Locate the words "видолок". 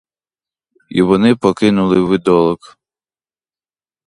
2.01-2.77